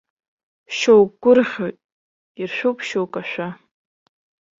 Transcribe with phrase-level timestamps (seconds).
[0.77, 1.77] Шьоук гәырӷьоит,
[2.41, 3.47] иршәуп шьоук ашәы.